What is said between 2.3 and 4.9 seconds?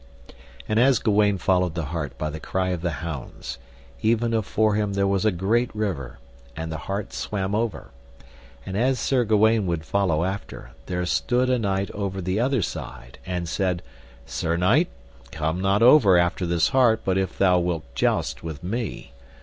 the cry of the hounds, even afore